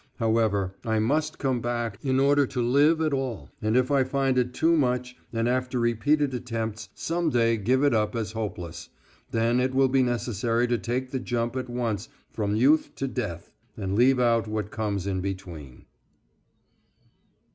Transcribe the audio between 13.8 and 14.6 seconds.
leave out